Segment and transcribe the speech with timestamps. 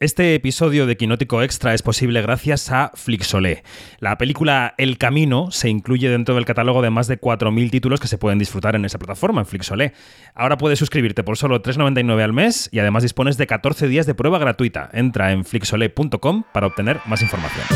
[0.00, 3.64] Este episodio de Quinótico Extra es posible gracias a Flixolé.
[3.98, 8.06] La película El Camino se incluye dentro del catálogo de más de 4.000 títulos que
[8.06, 9.94] se pueden disfrutar en esa plataforma, en Flixolé.
[10.36, 14.14] Ahora puedes suscribirte por solo 3,99 al mes y además dispones de 14 días de
[14.14, 14.88] prueba gratuita.
[14.92, 17.66] Entra en flixolé.com para obtener más información.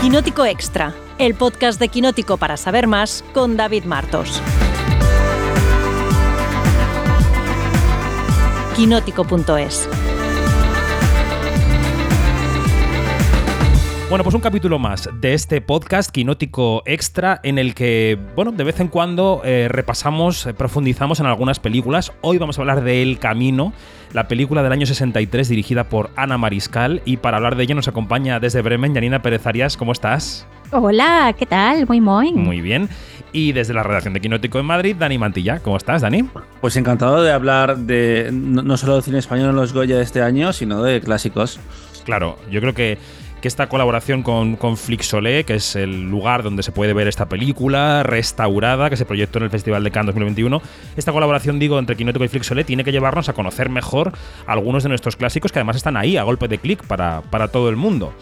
[0.00, 4.40] Quinótico Extra, el podcast de Quinótico para saber más con David Martos.
[8.76, 9.88] quinótico.es.
[14.08, 18.62] Bueno, pues un capítulo más de este podcast Quinótico Extra en el que, bueno, de
[18.62, 22.12] vez en cuando eh, repasamos, eh, profundizamos en algunas películas.
[22.20, 23.72] Hoy vamos a hablar de El Camino,
[24.12, 27.88] la película del año 63 dirigida por Ana Mariscal y para hablar de ella nos
[27.88, 29.76] acompaña desde Bremen Yanina Pérez Arias.
[29.76, 30.46] ¿Cómo estás?
[30.70, 31.84] Hola, ¿qué tal?
[31.88, 32.32] Muy muy.
[32.32, 32.88] Muy bien.
[33.32, 35.58] Y desde la redacción de Quinótico en Madrid, Dani Mantilla.
[35.58, 36.22] ¿Cómo estás, Dani?
[36.60, 40.22] Pues encantado de hablar de no, solo de cine español en los Goya de este
[40.22, 41.58] año, sino de clásicos.
[42.04, 42.98] Claro, yo creo que
[43.46, 48.02] esta colaboración con, con Flixolé, que es el lugar donde se puede ver esta película
[48.02, 50.60] restaurada que se proyectó en el Festival de Cannes 2021,
[50.96, 54.12] esta colaboración, digo, entre Quinótico y Flixolé tiene que llevarnos a conocer mejor
[54.46, 57.68] algunos de nuestros clásicos que además están ahí a golpe de clic para, para todo
[57.68, 58.12] el mundo.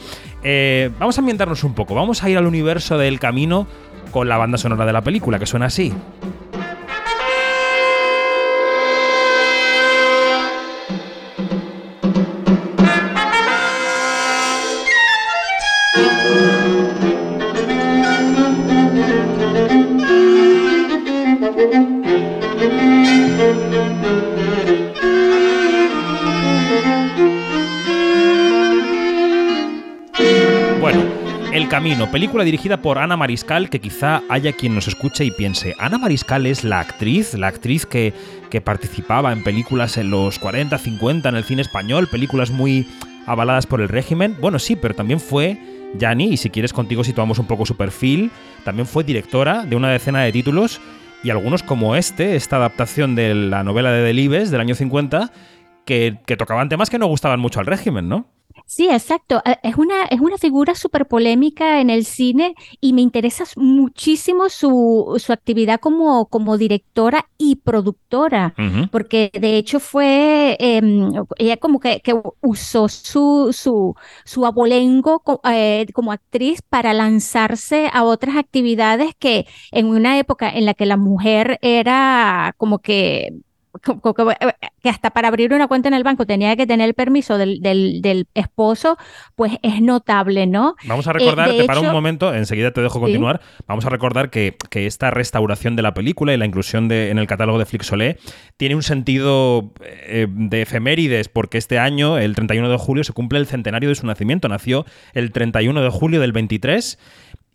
[0.43, 3.67] Eh, vamos a ambientarnos un poco, vamos a ir al universo del camino
[4.11, 5.93] con la banda sonora de la película, que suena así.
[32.15, 36.47] Película dirigida por Ana Mariscal, que quizá haya quien nos escuche y piense, Ana Mariscal
[36.47, 38.13] es la actriz, la actriz que,
[38.51, 42.87] que participaba en películas en los 40, 50 en el cine español, películas muy
[43.27, 44.37] avaladas por el régimen.
[44.41, 45.59] Bueno, sí, pero también fue
[45.99, 48.31] Yani, y si quieres contigo situamos un poco su perfil,
[48.65, 50.81] también fue directora de una decena de títulos
[51.23, 55.33] y algunos como este, esta adaptación de la novela de Delibes del año 50,
[55.85, 58.34] que, que tocaban temas que no gustaban mucho al régimen, ¿no?
[58.67, 59.43] Sí, exacto.
[59.45, 64.49] Eh, es una, es una figura súper polémica en el cine y me interesa muchísimo
[64.49, 68.55] su, su actividad como, como directora y productora,
[68.91, 73.95] porque de hecho fue, em, ella como que, que usó su, su,
[74.25, 80.65] su abolengo eh, como actriz para lanzarse a otras actividades que en una época en
[80.65, 83.31] la que la mujer era como que
[83.81, 87.61] que hasta para abrir una cuenta en el banco tenía que tener el permiso del,
[87.61, 88.97] del, esposo,
[89.35, 90.77] pues es notable, ¿no?
[90.87, 94.57] Vamos a eh, recordar, para un momento, enseguida te dejo continuar, vamos a recordar que,
[94.71, 98.19] que, esta restauración de la película y la inclusión de, en el catálogo de Flixolé
[98.57, 103.39] tiene un sentido eh, de efemérides, porque este año, el 31 de julio, se cumple
[103.39, 104.49] el centenario de su nacimiento.
[104.49, 106.99] Nació el 31 de julio del 23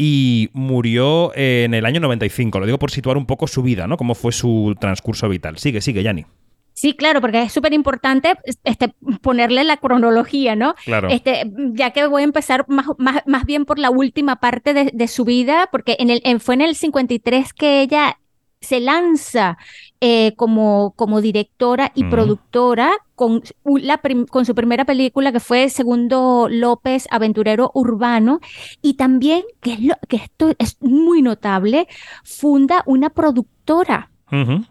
[0.02, 2.62] y murió en el año 95.
[2.62, 3.98] Lo digo por situar un poco su vida, ¿no?
[3.98, 5.58] Cómo fue su transcurso vital.
[5.58, 6.26] Sigue, sigue, Yanni.
[6.74, 10.76] Sí, claro, porque es súper importante este, ponerle la cronología, ¿no?
[10.86, 11.10] Claro.
[11.10, 14.90] Este, ya que voy a empezar más, más, más bien por la última parte de,
[14.94, 18.18] de su vida, porque en el, en, fue en el 53 que ella
[18.62, 19.58] se lanza
[20.02, 26.48] eh, como, como directora y productora con, la con su primera película que fue Segundo
[26.50, 28.40] López, Aventurero Urbano,
[28.82, 31.88] y también, que, es lo, que esto es muy notable,
[32.24, 34.12] funda una productora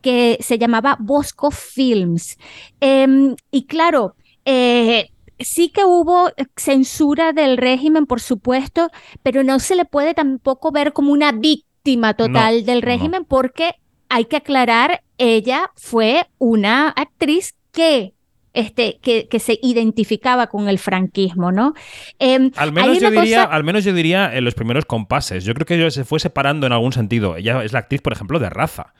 [0.03, 2.38] que se llamaba Bosco Films.
[2.78, 5.10] Em, y claro, eh,
[5.41, 8.88] sí que hubo censura del régimen, por supuesto,
[9.25, 11.67] pero no se le puede tampoco ver como una víctima
[12.16, 13.75] total del régimen porque
[14.09, 18.15] hay que aclarar, ella fue una actriz que
[18.54, 21.75] este, que, que, se identificaba con el franquismo, ¿no?
[22.19, 25.44] Em, al, menos yo diría, al menos yo diría en los primeros compases.
[25.44, 27.37] Yo creo que ella se fue separando en algún sentido.
[27.37, 28.94] Ella es la actriz, por ejemplo, de Raza.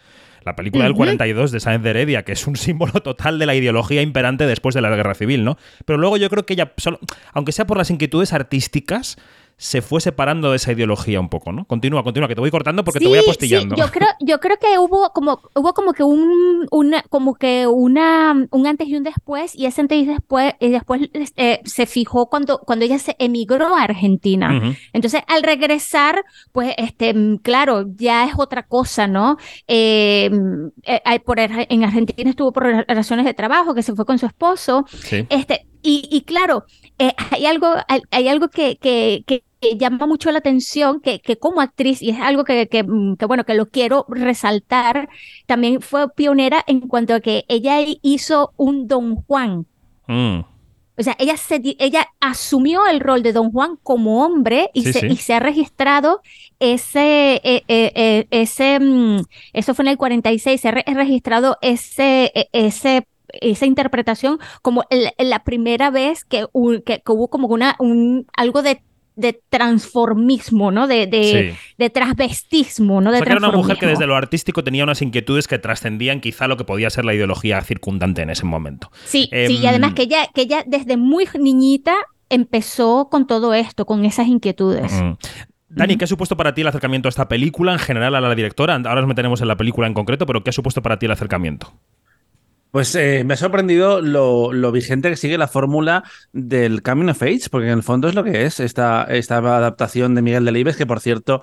[0.44, 3.55] La película del 42 de Sáenz de Heredia, que es un símbolo total de la
[3.55, 5.56] ideología imperante después de la guerra civil, ¿no?
[5.84, 7.00] Pero luego yo creo que ella, solo,
[7.32, 9.17] aunque sea por las inquietudes artísticas,
[9.58, 11.64] se fue separando de esa ideología un poco, ¿no?
[11.64, 13.75] Continúa, continúa, que te voy cortando porque te voy apostillando.
[13.75, 17.66] Sí, yo creo, yo creo que hubo como, hubo como que un, una, como que
[17.66, 21.87] una, un antes y un después, y ese antes y después, y después eh, se
[21.87, 24.76] fijó cuando, cuando ella se emigró a Argentina.
[24.93, 27.12] Entonces, al regresar, pues, este,
[27.43, 29.38] claro, ya es otra cosa, ¿no?
[29.66, 30.31] Eh,
[30.84, 34.87] eh por, en Argentina estuvo por relaciones de trabajo, que se fue con su esposo.
[35.31, 36.64] Este, y, y claro,
[36.99, 37.72] eh, hay algo,
[38.10, 39.44] hay, algo que, que,
[39.78, 43.26] llama mucho la atención que, que, como actriz, y es algo que, que, mm, que,
[43.26, 45.08] bueno, que lo quiero resaltar,
[45.46, 49.66] también fue pionera en cuanto a que ella hizo un Don Juan.
[50.06, 50.40] Mm.
[51.00, 54.93] O sea, ella, se, ella asumió el rol de Don Juan como hombre y, Sí,
[54.93, 55.06] se, sí.
[55.08, 56.22] y se ha registrado
[56.58, 59.20] ese, eh, eh, eh, ese, mm,
[59.52, 64.84] eso fue en el 46, se ha re- registrado ese, eh, ese, esa interpretación como
[64.90, 66.46] el- la primera vez que,
[66.84, 68.82] que, que hubo como una, un, algo de,
[69.19, 70.87] de transformismo, ¿no?
[70.87, 71.59] De, de, Sí.
[71.76, 73.11] de transvestismo, ¿no?
[73.11, 75.59] O De sea, que era una mujer que desde lo artístico tenía unas inquietudes que
[75.59, 78.91] trascendían quizá lo que podía ser la ideología circundante en ese momento.
[79.05, 81.94] Sí, Em, sí, y además que ella, que ella desde muy niñita
[82.31, 84.93] empezó con todo esto, con esas inquietudes.
[84.93, 85.12] Mm.
[85.70, 88.35] Dani, ¿qué ha supuesto para ti el acercamiento a esta película en general a la
[88.35, 88.75] directora?
[88.75, 91.12] Ahora nos meteremos en la película en concreto, pero ¿qué ha supuesto para ti el
[91.12, 91.73] acercamiento?
[92.70, 97.23] Pues eh, me ha sorprendido lo, lo vigente que sigue la fórmula del Coming of
[97.23, 100.76] Age, porque en el fondo es lo que es esta, esta adaptación de Miguel Delibes,
[100.76, 101.41] que por cierto,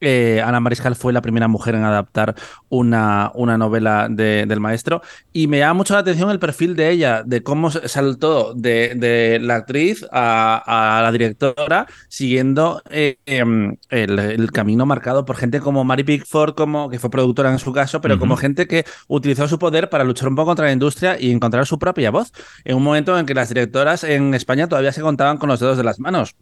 [0.00, 2.34] eh, Ana Mariscal fue la primera mujer en adaptar
[2.68, 5.02] una, una novela de- del maestro.
[5.32, 8.94] Y me llama mucho la atención el perfil de ella, de cómo se- saltó de,
[8.96, 15.36] de la actriz a, a la directora, siguiendo eh, em, el, el camino marcado por
[15.36, 18.84] gente como Mary Pickford, como, que fue productora en su caso, pero como gente que
[19.08, 22.32] utilizó su poder para luchar un poco contra la industria y encontrar su propia voz.
[22.64, 25.76] En un momento en que las directoras en España todavía se contaban con los dedos
[25.76, 26.34] de las manos.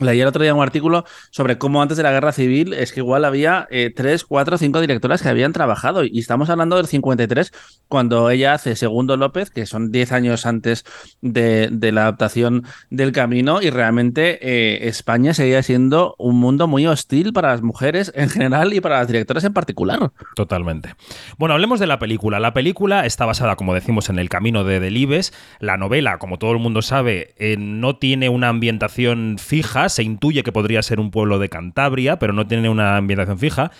[0.00, 3.00] Leí el otro día un artículo sobre cómo antes de la guerra civil es que
[3.00, 6.04] igual había eh, tres, cuatro, cinco directoras que habían trabajado.
[6.04, 7.52] Y estamos hablando del 53,
[7.88, 10.84] cuando ella hace Segundo López, que son 10 años antes
[11.20, 13.60] de, la adaptación del camino.
[13.60, 18.72] Y realmente eh, España seguía siendo un mundo muy hostil para las mujeres en general
[18.74, 20.12] y para las directoras en particular.
[20.36, 20.94] Totalmente.
[21.38, 22.38] Bueno, hablemos de la película.
[22.38, 25.32] La película está basada, como decimos, en el camino de Delibes.
[25.58, 29.87] La novela, como todo el mundo sabe, eh, no tiene una ambientación fija.
[29.88, 33.70] Se intuye que podría ser un pueblo de Cantabria, pero no tiene una ambientación fija.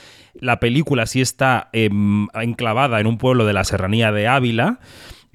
[0.40, 4.78] La película sí está em, enclavada en un pueblo de la serranía de Ávila.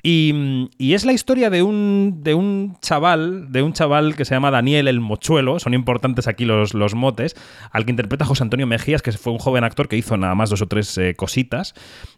[0.06, 4.36] Y, y es la historia de un, de un chaval, de un chaval que se
[4.36, 7.38] llama Daniel el Mochuelo, son importantes aquí los, los motes,
[7.72, 10.50] al que interpreta José Antonio Mejías, que fue un joven actor que hizo nada más
[10.50, 11.74] dos o tres eh, cositas,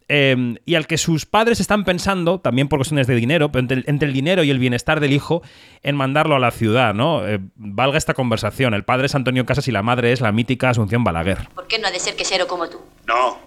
[0.09, 3.77] eh, y al que sus padres están pensando, también por cuestiones de dinero, pero entre,
[3.77, 5.43] el- entre el dinero y el bienestar del hijo,
[5.83, 7.23] en mandarlo a la ciudad, ¿no?
[7.27, 10.71] Eh, valga esta conversación, el padre es Antonio Casas y la madre es la mítica
[10.71, 11.49] Asunción Balaguer.
[11.53, 12.79] ¿Por qué no ha de ser quesero como tú?
[13.07, 13.37] No,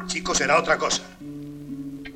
[0.00, 1.04] el chico será otra cosa.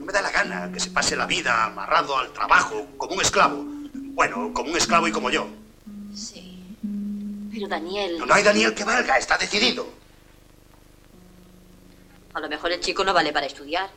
[0.08, 3.62] Me da la gana que se pase la vida amarrado al trabajo como un esclavo.
[3.92, 5.46] Bueno, como un esclavo y como yo.
[6.14, 6.64] Sí.
[7.52, 9.86] Pero Daniel, No, no hay Daniel que valga, está decidido.
[12.32, 13.90] a lo mejor el chico no vale para estudiar.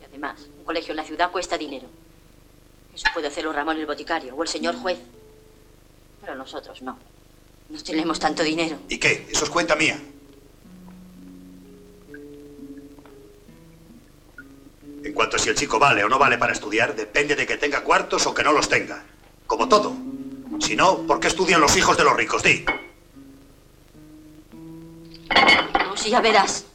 [0.00, 1.86] Y además, un colegio en la ciudad cuesta dinero.
[2.94, 4.98] Eso puede hacerlo Ramón el boticario o el señor juez.
[6.22, 6.98] Pero nosotros no.
[7.68, 8.78] No tenemos tanto dinero.
[8.88, 9.28] ¿Y qué?
[9.30, 10.00] Eso es cuenta mía.
[15.08, 17.56] En cuanto a si el chico vale o no vale para estudiar, depende de que
[17.56, 19.02] tenga cuartos o que no los tenga.
[19.46, 19.96] Como todo.
[20.60, 22.42] Si no, ¿por qué estudian los hijos de los ricos?
[22.42, 22.66] Di.
[25.72, 26.66] No, ya verás.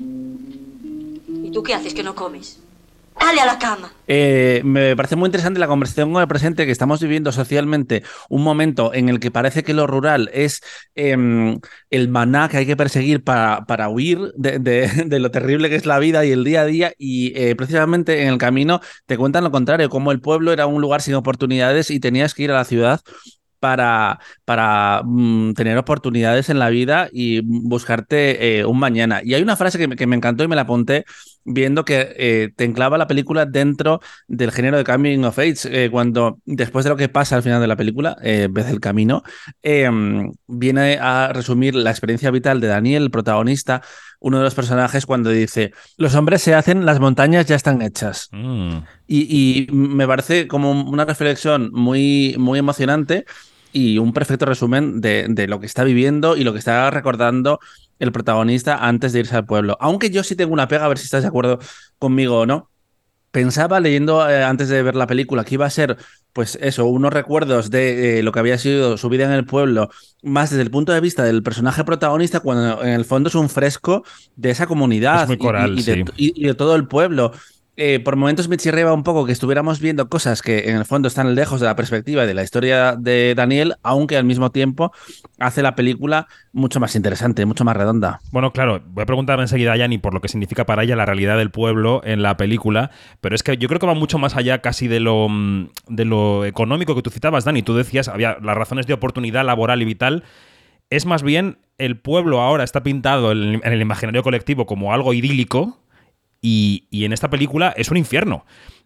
[0.00, 2.58] ¿Y tú qué haces que no comes?
[3.26, 3.90] ¡Dale a la cama!
[4.06, 8.44] Eh, me parece muy interesante la conversación con el presente que estamos viviendo socialmente, un
[8.44, 10.62] momento en el que parece que lo rural es
[10.94, 11.58] em,
[11.90, 15.98] el maná que hay que perseguir para, para huir de, lo terrible que es la
[15.98, 19.50] vida y el día a día y eh, precisamente en el camino te cuentan lo
[19.50, 22.64] contrario, como el pueblo era un lugar sin oportunidades y tenías que ir a la
[22.64, 23.00] ciudad
[23.58, 29.20] para, para mm, tener oportunidades en la vida y buscarte eh, un mañana.
[29.24, 31.04] Y hay una frase que que me encantó y me la apunté
[31.46, 35.90] viendo que eh, te enclava la película dentro del género de Coming of Age, eh,
[35.90, 39.22] cuando después de lo que pasa al final de la película, eh, ves el camino,
[39.62, 39.88] eh,
[40.46, 43.82] viene a resumir la experiencia vital de Daniel, el protagonista,
[44.18, 48.28] uno de los personajes, cuando dice, los hombres se hacen, las montañas ya están hechas.
[48.32, 48.78] Mm.
[49.06, 53.24] Y, y me parece como una reflexión muy, muy emocionante
[53.72, 57.60] y un perfecto resumen de, de lo que está viviendo y lo que está recordando
[57.98, 59.76] el protagonista antes de irse al pueblo.
[59.80, 61.58] Aunque yo sí tengo una pega, a ver si estás de acuerdo
[61.98, 62.70] conmigo o no.
[63.30, 65.98] Pensaba leyendo eh, antes de ver la película que iba a ser,
[66.32, 69.90] pues eso, unos recuerdos de eh, lo que había sido su vida en el pueblo,
[70.22, 73.50] más desde el punto de vista del personaje protagonista, cuando en el fondo es un
[73.50, 74.04] fresco
[74.36, 76.04] de esa comunidad Es muy y- coral, y, de, sí.
[76.16, 77.32] y- y de todo el pueblo.
[77.78, 81.08] Eh, por momentos me chirriaba un poco que estuviéramos viendo cosas que en el fondo
[81.08, 84.92] están lejos de la perspectiva de la historia de Daniel, aunque al mismo tiempo
[85.38, 88.20] hace la película mucho más interesante, mucho más redonda.
[88.32, 91.04] Bueno, claro, voy a preguntar enseguida a Yani por lo que significa para ella la
[91.04, 92.90] realidad del pueblo en la película,
[93.20, 96.04] pero es que yo creo que va mucho más allá casi de lo, mm, de
[96.06, 97.62] lo económico que tú citabas, Dani.
[97.62, 100.24] Tú decías, había las razones de oportunidad laboral y vital.
[100.88, 105.80] es más bien el pueblo ahora está pintado en el imaginario colectivo como algo idílico
[106.40, 108.44] y, en esta película es un infierno.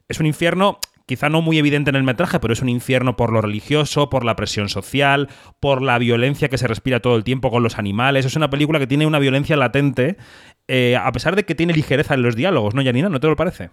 [0.08, 3.32] Es un infierno quizá no muy evidente en el metraje, pero es un infierno por
[3.32, 5.28] lo religioso, por la presión social,
[5.58, 8.26] por la violencia que se respira todo el tiempo con los animales.
[8.26, 10.16] Es una película que tiene una violencia latente,
[10.68, 13.08] eh, a pesar de que tiene ligereza en los diálogos, ¿no, Janina?
[13.08, 13.70] ¿No te lo parece?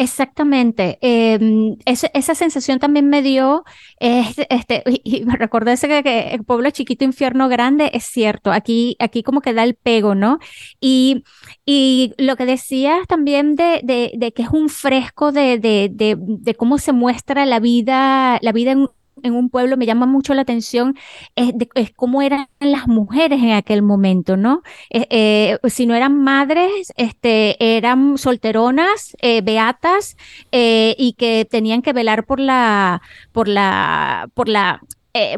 [0.00, 0.98] Exactamente.
[1.02, 3.64] Em, esa sensación también me dio,
[3.98, 9.22] este, y, me recordé ese que, el pueblo chiquito, infierno grande, es cierto, aquí, aquí
[9.22, 10.38] como que da el pego, ¿no?
[10.80, 11.24] Y,
[11.66, 16.92] y lo que decías también de, de, que es un fresco de, de, cómo se
[16.92, 18.88] muestra la vida, la vida en
[19.22, 20.96] en un pueblo me llama mucho la atención
[21.36, 21.52] es,
[21.96, 24.62] cómo eran las mujeres en aquel momento, ¿no?
[24.90, 30.16] Eh, eh, si no eran madres, este, eran solteronas, eh, beatas,
[30.52, 34.80] y que tenían que velar por la, por la, por la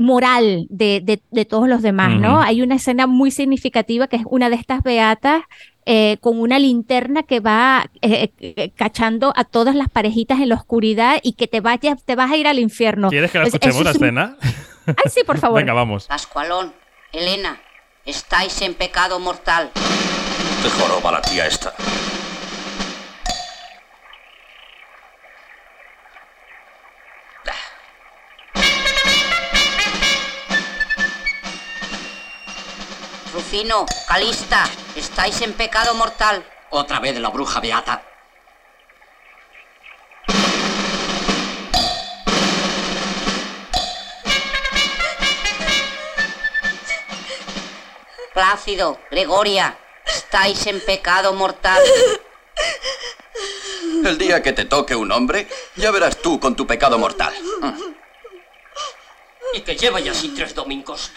[0.01, 2.41] moral de, de, todos los demás, ¿no?
[2.41, 5.43] Hay una escena muy significativa que es una de estas beatas
[5.85, 10.55] eh, con una linterna que va eh, eh, cachando a todas las parejitas en la
[10.55, 13.09] oscuridad y que te vayas, te vas a ir al infierno.
[13.09, 14.37] ¿Quieres que la escuchemos la escena?
[14.87, 15.59] Ay, sí, por favor.
[15.59, 16.07] Venga, vamos.
[16.07, 16.73] Pascualón,
[17.13, 17.61] Elena,
[18.05, 19.71] estáis en pecado mortal.
[19.75, 21.72] Te joroba la tía esta.
[33.53, 34.65] Rufino, Calista,
[34.97, 36.43] estáis en pecado mortal.
[36.71, 38.03] Otra vez la bruja beata.
[48.33, 51.83] Plácido, Gregoria, estáis en pecado mortal.
[54.03, 57.35] El día que te toque un hombre, ya verás tú con tu pecado mortal.
[59.53, 61.11] Y que lleva ya así tres domingos.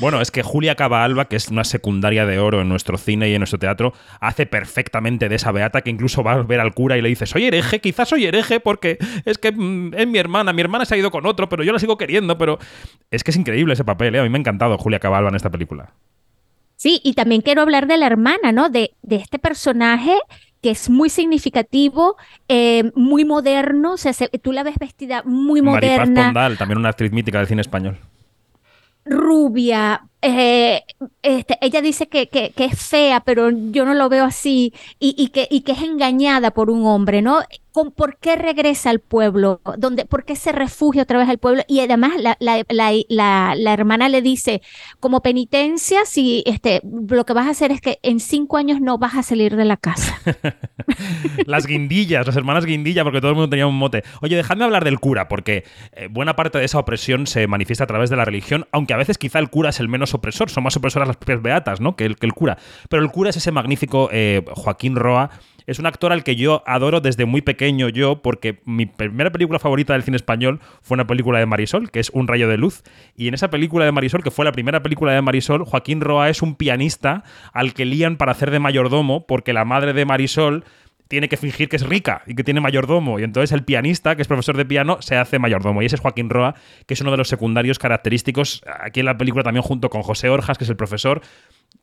[0.00, 3.34] Bueno, es que Julia Cabalba, que es una secundaria de oro en nuestro cine y
[3.34, 6.98] en nuestro teatro, hace perfectamente de esa beata que incluso va a ver al cura
[6.98, 10.52] y le dice, soy hereje, quizás soy hereje porque es que mm, es mi hermana,
[10.52, 12.58] mi hermana se ha ido con otro, pero yo la sigo queriendo, pero
[13.10, 14.20] es que es increíble ese papel, ¿eh?
[14.20, 15.92] a mí me ha encantado Julia Cabalba en esta película.
[16.76, 18.68] Sí, y también quiero hablar de la hermana, ¿no?
[18.68, 20.16] De, de este personaje
[20.60, 22.16] que es muy significativo,
[22.48, 24.12] eh, muy moderno, o sea,
[24.42, 26.06] tú la ves vestida muy moderna.
[26.06, 27.98] Maripaz Pondal, también una actriz mítica del cine español
[29.04, 30.82] rubia, eh,
[31.22, 35.28] este, ella dice que, que, es fea, pero yo no lo veo así, y, y,
[35.28, 37.40] que, y que es engañada por un hombre, ¿no?
[37.74, 39.60] ¿Por qué regresa al pueblo?
[39.78, 41.62] ¿Dónde, ¿Por qué se refugia otra vez al pueblo?
[41.66, 44.62] Y además la, la, la, hermana le dice,
[45.00, 48.96] como penitencia, si este, lo que vas a hacer es que en cinco años no
[48.96, 50.16] vas a salir de la casa.
[51.46, 54.04] las guindillas, las hermanas guindilla, porque todo el mundo tenía un mote.
[54.22, 55.64] Oye, dejadme hablar del cura, porque
[55.94, 58.98] eh, buena parte de esa opresión se manifiesta a través de la religión, aunque a
[58.98, 61.96] veces quizá el cura es el menos opresor, son más opresoras las propias beatas, ¿no?
[61.96, 62.56] Que el, que el cura.
[62.88, 65.30] Pero el cura es ese magnífico eh, Joaquín Roa
[65.66, 69.58] es un actor al que yo adoro desde muy pequeño yo, porque mi primera película
[69.58, 72.82] favorita del cine español fue una película de Marisol, que es Un rayo de luz.
[73.16, 76.28] Y en esa película de Marisol, que fue la primera película de Marisol, Joaquín Roa
[76.28, 80.64] es un pianista al que lían para hacer de mayordomo, porque la madre de Marisol
[81.08, 83.18] tiene que fingir que es rica y que tiene mayordomo.
[83.18, 85.82] Y entonces el pianista, que es profesor de piano, se hace mayordomo.
[85.82, 86.54] Y ese es Joaquín Roa,
[86.86, 90.28] que es uno de los secundarios característicos aquí en la película también junto con José
[90.28, 91.20] Orjas, que es el profesor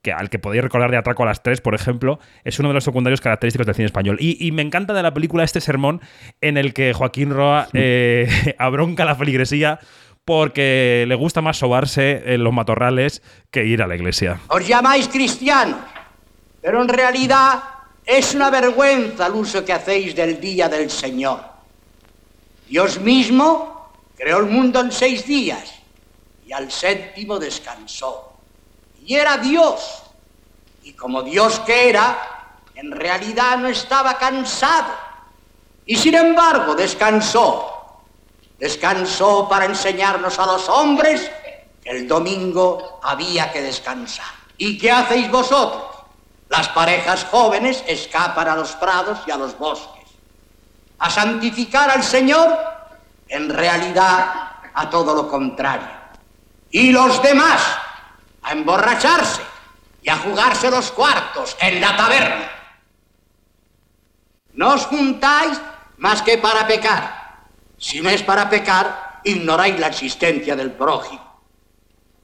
[0.02, 2.74] que al que podéis recordar de Atraco a las tres, por ejemplo, es uno de
[2.74, 4.18] los secundarios característicos del cine español.
[4.20, 6.02] Y, me encanta de la película este sermón
[6.42, 9.80] en el que Joaquín Roa eh, abronca la feligresía
[10.26, 14.40] porque le gusta más sobarse en los matorrales que ir a la iglesia.
[14.48, 15.80] Os llamáis cristianos,
[16.62, 17.64] pero en realidad
[18.06, 21.42] es una vergüenza el uso que hacéis del día del Señor.
[22.68, 25.74] Dios mismo creó el mundo en seis días
[26.46, 28.31] y al séptimo descansó
[29.06, 30.04] y era Dios.
[30.84, 32.18] Y como Dios que era,
[32.76, 34.94] en realidad no estaba cansado.
[35.86, 37.68] Y sin embargo descansó.
[38.58, 41.32] Descansó para enseñarnos a los hombres
[41.84, 44.34] que el domingo había que descansar.
[44.58, 45.84] ¿Y qué hacéis vosotros?
[46.50, 50.06] Las parejas jóvenes escapan a los prados y a los bosques.
[51.00, 52.58] A santificar al Señor,
[53.28, 55.88] en realidad a todo lo contrario.
[56.70, 57.62] Y los demás
[58.44, 59.42] a emborracharse
[60.02, 62.52] y a jugarse los cuartos en la taberna.
[64.54, 65.60] No os juntáis
[65.98, 67.46] más que para pecar.
[67.78, 71.42] Si no es para pecar, ignoráis la existencia del prójimo.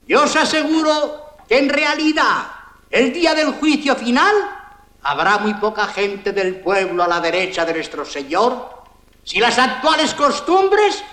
[0.06, 2.46] Yo os aseguro que en realidad,
[2.90, 4.34] el día del juicio final,
[5.02, 8.78] habrá muy poca gente del pueblo a la derecha de nuestro Señor
[9.28, 11.04] si las actuales costumbres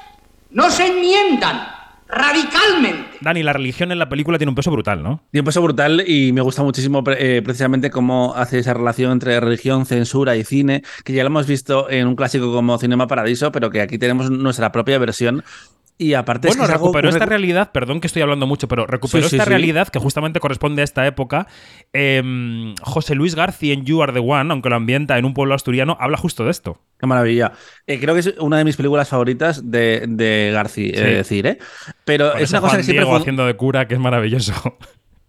[0.52, 1.75] no se enmiendan
[2.08, 3.18] radicalmente.
[3.22, 5.22] Dani, la religión en la película tiene un peso brutal, ¿no?
[5.32, 9.40] Tiene un peso brutal y me gusta muchísimo eh, precisamente cómo hace esa relación entre
[9.40, 13.52] religión, censura y cine, que ya lo hemos visto en un clásico como Cinema Paradiso,
[13.52, 15.44] pero que aquí tenemos nuestra propia versión
[15.98, 17.18] y aparte bueno, es que es recuperó algo...
[17.18, 19.50] esta realidad, perdón que estoy hablando mucho, pero recuperó Sí, sí, esta sí.
[19.50, 21.48] realidad que justamente corresponde a esta época.
[21.94, 25.56] Em, José Luis García en You Are the One, aunque lo ambienta en un pueblo
[25.56, 26.82] asturiano, habla justo de esto.
[27.00, 27.54] Qué maravilla.
[27.88, 31.58] Eh, creo que es una de mis películas favoritas de, de García, es decir, ¿eh?
[32.04, 33.06] Pero Con es una cosa que siempre...
[33.06, 34.54] Diego haciendo de cura, que es maravilloso.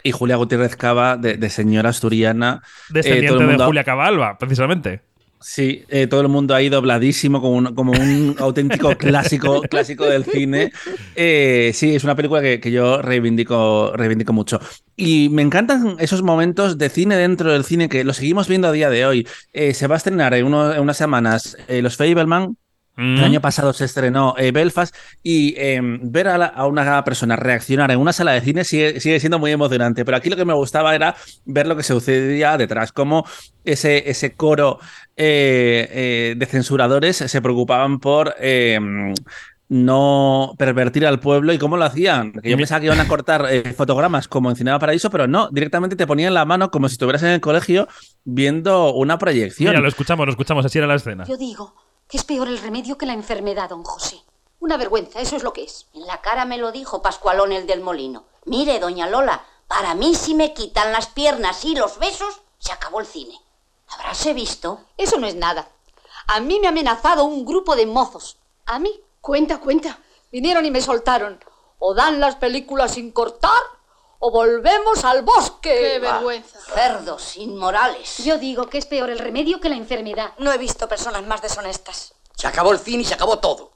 [0.02, 2.62] Y Julia Gutiérrez Cava, de, de señora asturiana.
[2.62, 5.00] eh, Descendiente todo el mundo- de Julia Cabalba, precisamente.
[5.38, 10.25] Sí, eh, todo el mundo ahí dobladísimo como un, como un auténtico clásico, clásico del
[10.25, 10.73] cine.
[11.14, 14.59] Eh, sí, es una película que, que yo reivindico, reivindico mucho.
[14.97, 18.73] Y me encantan esos momentos de cine dentro del cine que lo seguimos viendo a
[18.73, 19.28] día de hoy.
[19.52, 22.57] Eh, se va a estrenar en, uno- en unas semanas eh, Los Fableman.
[22.97, 23.17] Mm.
[23.19, 27.37] El año pasado se estrenó eh, Belfast y eh, ver a, la- a una persona
[27.37, 30.05] reaccionar en una sala de cine sigue, sigue siendo muy emocionante.
[30.05, 33.26] Pero aquí lo que me gustaba era ver lo que sucedía detrás, cómo
[33.65, 34.79] ese, ese coro
[35.17, 38.79] eh, eh, de censuradores se preocupaban por eh,
[39.69, 42.33] no pervertir al pueblo y cómo lo hacían.
[42.33, 45.49] Que yo pensaba que iban a cortar eh, fotogramas como en Cinema Paraíso, pero no,
[45.50, 47.88] directamente te ponían la mano como si estuvieras en el colegio
[48.25, 49.71] viendo una proyección.
[49.71, 51.25] Mira, lo escuchamos, lo escuchamos, así era la escena.
[51.25, 51.75] Yo digo
[52.11, 54.23] es peor el remedio que la enfermedad, don José.
[54.61, 55.87] Una vergüenza, eso es lo que es.
[55.93, 58.25] En la cara me lo dijo Pascualón el del molino.
[58.45, 63.01] Mire, doña Lola, para mí si me quitan las piernas y los besos, se acabó
[63.01, 63.41] el cine.
[63.89, 64.81] ¿Habráse visto?
[64.97, 65.69] Eso no es nada.
[66.29, 68.39] A mí me ha amenazado un grupo de mozos.
[68.65, 69.01] A mí.
[69.21, 69.99] Cuenta, cuenta.
[70.31, 71.45] Vinieron y me soltaron.
[71.79, 73.61] O dan las películas sin cortar
[74.18, 75.92] o volvemos al bosque.
[75.92, 76.58] ¡Qué vergüenza!
[76.75, 78.18] Cerdos, inmorales.
[78.18, 80.32] Yo digo que es peor el remedio que la enfermedad.
[80.38, 82.14] No he visto personas más deshonestas.
[82.37, 83.73] Se acabó el cine y se acabó todo.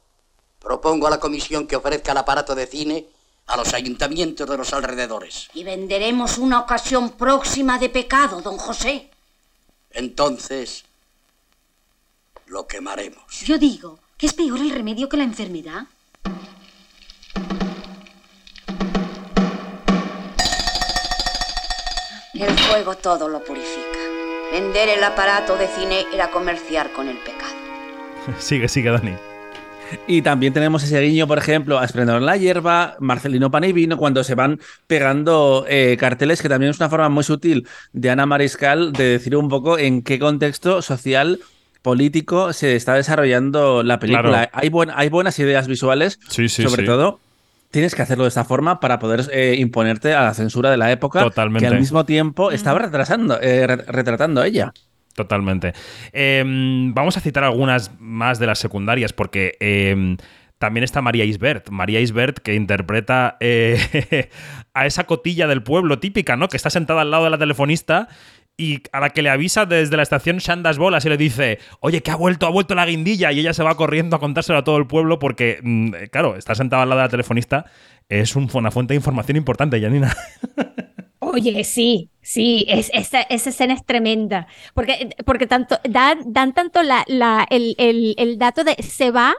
[0.58, 3.06] Propongo a la comisión que ofrezca el aparato de cine
[3.46, 5.48] a los ayuntamientos de los alrededores.
[5.54, 9.10] Y venderemos una ocasión próxima de pecado, don José.
[9.90, 10.84] Entonces,
[12.46, 13.40] lo quemaremos.
[13.40, 15.84] Yo digo que es peor el remedio que la enfermedad.
[22.40, 23.98] El fuego todo lo purifica.
[24.52, 27.54] Vender el aparato de cine era comerciar con el pecado.
[28.38, 29.14] sigue, sigue, Dani.
[30.06, 33.72] Y también tenemos ese guiño, por ejemplo, a Esplendor en la Hierba, Marcelino Pan y
[33.72, 38.08] Vino, cuando se van pegando eh, carteles, que también es una forma muy sutil de
[38.10, 41.40] Ana Mariscal de decir un poco en qué contexto social,
[41.82, 44.28] político se está desarrollando la película.
[44.30, 44.50] Claro.
[44.52, 46.86] Hay, buen- hay buenas ideas visuales, Sí, sí, sobre sí.
[46.86, 47.18] todo.
[47.70, 50.90] Tienes que hacerlo de esta forma para poder eh, imponerte a la censura de la
[50.90, 51.66] época, Totalmente.
[51.68, 54.72] que al mismo tiempo estaba retrasando, eh, re- retratando a ella.
[55.14, 55.72] Totalmente.
[56.12, 56.42] Eh,
[56.94, 60.16] vamos a citar algunas más de las secundarias, porque eh,
[60.58, 61.70] también está María Isbert.
[61.70, 64.28] María Isbert que interpreta eh,
[64.74, 66.48] a esa cotilla del pueblo típica, ¿no?
[66.48, 68.08] Que está sentada al lado de la telefonista
[68.60, 72.02] y a la que le avisa desde la estación Shandas Bolas y le dice, oye,
[72.02, 73.32] que ha vuelto, ha vuelto la guindilla.
[73.32, 76.54] Y ella se va corriendo a contárselo a todo el pueblo porque, mm, claro, está
[76.54, 77.64] sentada al lado de la telefonista.
[78.08, 80.14] Es un- una fuente de información importante, Janina.
[81.22, 86.82] Oye, sí, sí, es, esa, esa escena es tremenda, porque, porque tanto, dan, dan tanto
[86.82, 87.04] la,
[87.50, 89.34] el, el, el dato de se va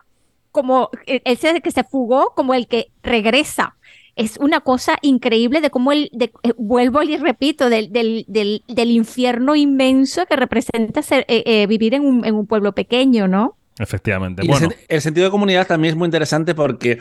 [0.51, 3.75] como el- ese que se fugó como el que regresa.
[4.15, 8.63] Es una cosa increíble de cómo el, de, eh, vuelvo y repito, del, del, del,
[8.67, 13.27] del infierno inmenso que representa ser, eh, eh, vivir en un, en un pueblo pequeño,
[13.27, 13.57] ¿no?
[13.79, 14.43] Efectivamente.
[14.45, 16.99] Y Bueno, el, sen- el sentido de comunidad también es muy interesante porque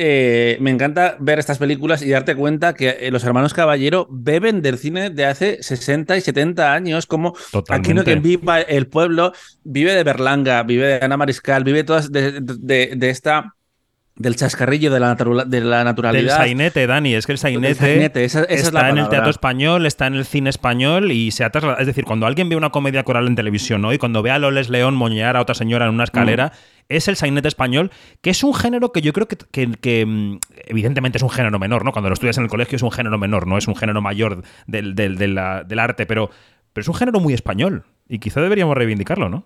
[0.00, 4.62] eh, me encanta ver estas películas y darte cuenta que eh, los hermanos Caballero beben
[4.62, 8.04] del cine de hace 60 y 70 años, como aquí no Totalmente.
[8.04, 9.32] que viva el pueblo,
[9.64, 13.54] vive de Berlanga, vive de Ana Mariscal, vive todas de, de- de esta
[14.18, 16.36] del chascarrillo de la, de la Del naturalidad.
[16.36, 17.14] sainete, Dani.
[17.14, 20.14] Es que el sainete, sainete, esa- esa es está en el teatro español, está en
[20.14, 21.80] el cine español y se ha trasladado.
[21.80, 23.92] Es decir, cuando alguien ve una comedia coral en televisión ¿no?
[23.92, 26.50] y cuando ve a Loles León moñear a otra señora en una escalera, Mm.
[26.90, 30.38] es el sainete español, que es un género que yo creo que, que- que, mm,
[30.66, 31.92] evidentemente es un género menor, ¿no?
[31.92, 34.42] Cuando lo estudias en el colegio es un género menor, no es un género mayor
[34.66, 36.30] del, del- de la- del arte, pero,
[36.72, 39.44] pero es un género muy español y quizá deberíamos reivindicarlo, ¿no?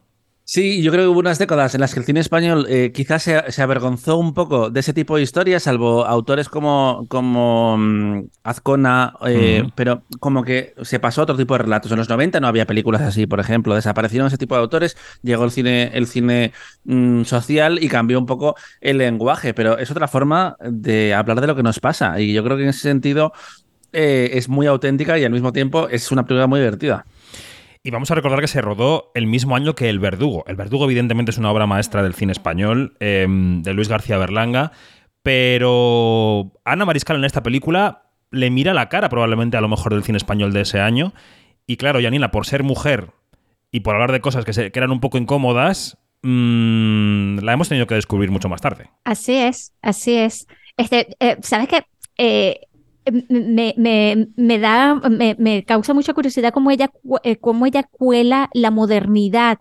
[0.55, 3.23] Sí, yo creo que hubo unas décadas en las que el cine español eh, quizás
[3.23, 8.25] se, se avergonzó un poco de ese tipo de historias, salvo autores como, como mm,
[8.43, 11.91] Azcona, eh, pero como que se pasó a otro tipo de relatos.
[11.91, 15.45] En los 90 no había películas así, por ejemplo, desaparecieron ese tipo de autores, llegó
[15.45, 16.53] el cine, el cine
[16.85, 21.47] mm, social y cambió un poco el lenguaje, pero es otra forma de hablar de
[21.47, 23.33] lo que nos pasa y yo creo que en ese sentido
[23.95, 27.07] eh, es muy auténtica y al mismo tiempo es una película muy divertida.
[27.85, 30.45] Y vamos a recordar que se rodó el mismo año que El Verdugo.
[30.47, 34.71] El Verdugo, evidentemente, es una obra maestra del cine español, eh, de Luis García Berlanga.
[35.23, 40.05] Pero Ana Mariscal en esta película le mira la cara probablemente a lo mejor del
[40.05, 41.13] cine español de ese año.
[41.67, 43.11] Y claro, Janina, por ser mujer
[43.71, 47.87] y por hablar de cosas que, se, eran un poco incómodas, mmm, la hemos tenido
[47.87, 48.91] que descubrir mucho más tarde.
[49.05, 50.47] Así es, así es.
[50.77, 51.85] Este, eh, ¿Sabes qué?
[52.17, 52.61] Eh,
[53.11, 56.91] me, me, me, da, me, me, causa mucha curiosidad cómo ella,
[57.25, 59.59] eh, cómo ella cuela la modernidad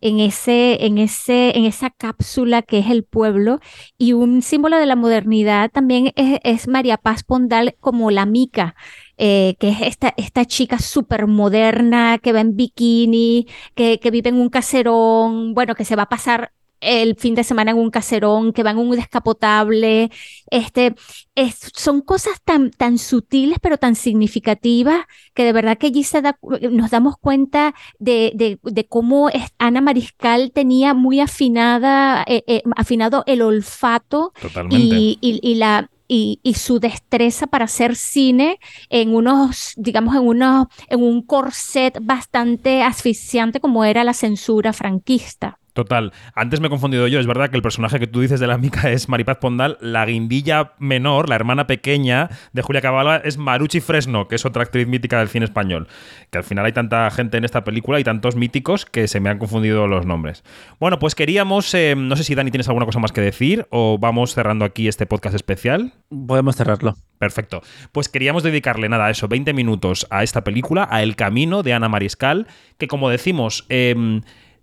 [0.00, 3.60] en, ese, en, ese, en esa cápsula que es el pueblo.
[3.98, 8.74] Y un símbolo de la modernidad también es, es María Paz Pondal como la mica.
[9.22, 14.30] Eh, que es esta, esta chica súper moderna, que va en bikini, que, que vive
[14.30, 17.90] en un caserón, bueno, que se va a pasar el fin de semana en un
[17.90, 20.10] caserón, que van en un descapotable.
[20.50, 20.94] Este,
[21.34, 26.22] es, son cosas tan, tan sutiles pero tan significativas que de verdad que allí se
[26.22, 26.38] da,
[26.70, 33.22] nos damos cuenta de, de, de cómo Ana Mariscal tenía muy afinada, eh, eh, afinado
[33.26, 34.32] el olfato
[34.70, 40.22] y, y, y, la, y, y, su destreza para hacer cine en unos, digamos, en
[40.22, 45.59] unos, en un corset bastante asfixiante como era la censura franquista.
[45.72, 46.12] Total.
[46.34, 47.20] Antes me he confundido yo.
[47.20, 49.78] Es verdad que el personaje que tú dices de la mica es Maripaz Pondal.
[49.80, 54.62] La guindilla menor, la hermana pequeña de Julia Cabalga, es Maruchi Fresno, que es otra
[54.62, 55.86] actriz mítica del cine español.
[56.30, 59.30] Que al final hay tanta gente en esta película y tantos míticos que se me
[59.30, 60.42] han confundido los nombres.
[60.80, 61.72] Bueno, pues queríamos.
[61.74, 64.88] Eh, no sé si Dani tienes alguna cosa más que decir o vamos cerrando aquí
[64.88, 65.92] este podcast especial.
[66.26, 66.96] Podemos cerrarlo.
[67.18, 67.62] Perfecto.
[67.92, 71.74] Pues queríamos dedicarle nada a eso, 20 minutos a esta película, a El Camino de
[71.74, 73.66] Ana Mariscal, que como decimos.
[73.68, 74.20] Eh,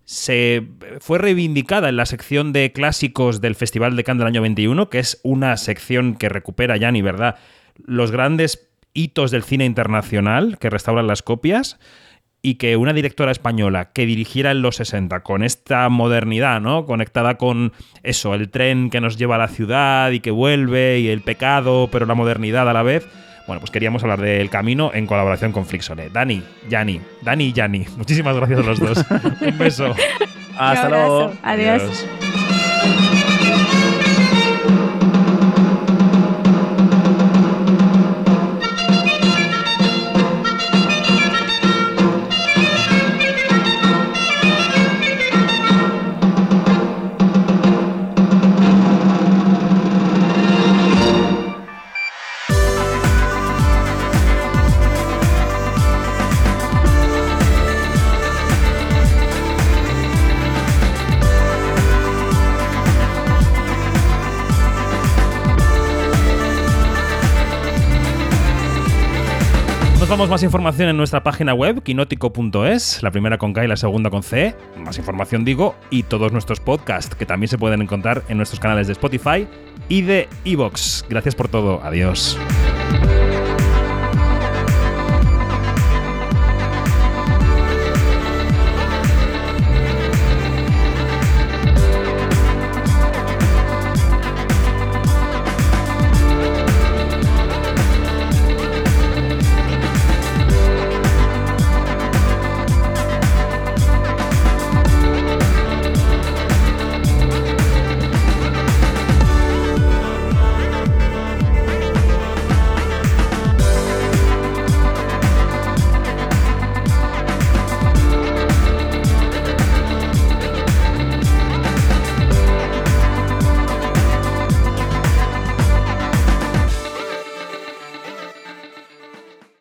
[0.07, 0.63] se
[1.01, 4.99] fue reivindicada en la sección de clásicos del Festival de Cannes del año 21, que
[4.99, 7.35] es una sección que recupera ya ni verdad
[7.85, 11.77] los grandes hitos del cine internacional que restauran las copias
[12.41, 16.85] y que una directora española que dirigiera en los 60 con esta modernidad, ¿no?
[16.85, 21.09] Conectada con eso, el tren que nos lleva a la ciudad y que vuelve y
[21.09, 23.05] el pecado, pero la modernidad a la vez
[23.47, 26.09] bueno, pues queríamos hablar del camino en colaboración con Flixone.
[26.09, 29.05] Dani, Yani, Dani y Yani, muchísimas gracias a los dos.
[29.41, 29.95] Un beso.
[30.57, 31.33] Hasta luego.
[31.43, 31.81] Adiós.
[31.81, 33.26] Adiós.
[70.29, 74.23] Más información en nuestra página web, quinótico.es, la primera con K y la segunda con
[74.23, 74.53] C.
[74.77, 78.87] Más información digo, y todos nuestros podcasts, que también se pueden encontrar en nuestros canales
[78.87, 79.47] de Spotify
[79.87, 81.05] y de Evox.
[81.09, 81.81] Gracias por todo.
[81.81, 82.37] Adiós.